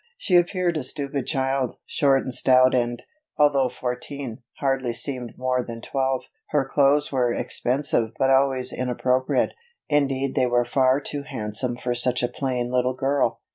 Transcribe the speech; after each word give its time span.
She 0.17 0.35
appeared 0.35 0.77
a 0.77 0.83
stupid 0.83 1.27
child, 1.27 1.77
short 1.85 2.23
and 2.23 2.33
stout 2.33 2.73
and, 2.73 3.03
although 3.37 3.69
fourteen, 3.69 4.39
hardly 4.57 4.93
seemed 4.93 5.37
more 5.37 5.61
than 5.61 5.79
twelve. 5.79 6.23
Her 6.49 6.65
clothes 6.65 7.11
were 7.11 7.31
expensive 7.31 8.09
but 8.17 8.31
always 8.31 8.73
inappropriate, 8.73 9.51
indeed 9.89 10.33
they 10.33 10.47
were 10.47 10.65
far 10.65 10.99
too 11.01 11.21
handsome 11.29 11.77
for 11.77 11.93
such 11.93 12.23
a 12.23 12.27
plain 12.27 12.71
little 12.71 12.95
girl. 12.95 13.41